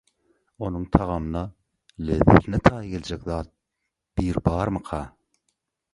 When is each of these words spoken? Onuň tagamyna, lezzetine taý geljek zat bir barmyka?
Onuň 0.67 0.85
tagamyna, 0.95 1.43
lezzetine 2.09 2.61
taý 2.69 2.91
geljek 2.97 3.29
zat 3.31 3.53
bir 4.21 4.43
barmyka? 4.51 5.05